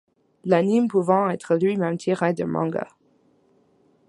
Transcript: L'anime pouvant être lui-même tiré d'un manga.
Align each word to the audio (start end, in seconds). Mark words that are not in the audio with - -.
L'anime 0.45 0.87
pouvant 0.87 1.29
être 1.29 1.53
lui-même 1.57 1.95
tiré 1.95 2.33
d'un 2.33 2.47
manga. 2.47 2.87